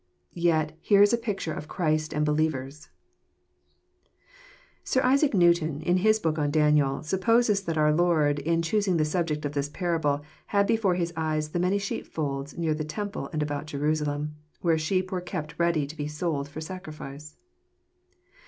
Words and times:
Tet 0.35 0.75
here 0.81 1.03
is 1.03 1.13
a 1.13 1.27
picture 1.31 1.53
of 1.53 1.67
Christ 1.67 2.11
and 2.11 2.25
believers!" 2.25 2.89
Sir 4.83 4.99
Isaac 5.03 5.35
Newton, 5.35 5.79
in 5.83 5.97
his 5.97 6.17
book 6.17 6.39
on 6.39 6.49
Daniel, 6.49 7.03
supposes 7.03 7.61
that 7.61 7.77
our 7.77 7.93
Lord, 7.93 8.39
in 8.39 8.63
choosing 8.63 8.97
the 8.97 9.05
subject 9.05 9.45
of 9.45 9.51
this 9.51 9.69
parable, 9.69 10.23
had 10.47 10.65
before 10.65 10.95
His 10.95 11.13
eyes 11.15 11.49
the 11.49 11.59
many 11.59 11.77
sheepfolds 11.77 12.57
near 12.57 12.73
the 12.73 12.83
temple 12.83 13.29
and 13.31 13.43
about 13.43 13.67
Jerusalem, 13.67 14.37
where 14.61 14.79
sheep 14.79 15.11
were 15.11 15.21
kept 15.21 15.59
ready 15.59 15.85
to 15.85 15.95
be 15.95 16.07
sold 16.07 16.49
for 16.49 16.61
sacrifice. 16.61 17.37